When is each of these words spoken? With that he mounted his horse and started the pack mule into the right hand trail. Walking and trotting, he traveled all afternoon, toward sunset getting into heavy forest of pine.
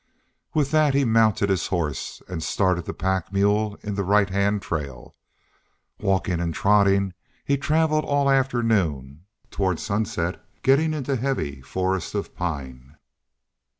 With 0.55 0.71
that 0.71 0.95
he 0.95 1.05
mounted 1.05 1.51
his 1.51 1.67
horse 1.67 2.23
and 2.27 2.41
started 2.41 2.85
the 2.85 2.91
pack 2.95 3.31
mule 3.31 3.75
into 3.83 3.91
the 3.97 4.03
right 4.03 4.31
hand 4.31 4.63
trail. 4.63 5.15
Walking 5.99 6.39
and 6.39 6.55
trotting, 6.55 7.13
he 7.45 7.55
traveled 7.55 8.05
all 8.05 8.27
afternoon, 8.27 9.25
toward 9.51 9.79
sunset 9.79 10.43
getting 10.63 10.95
into 10.95 11.17
heavy 11.17 11.61
forest 11.61 12.15
of 12.15 12.33
pine. 12.35 12.97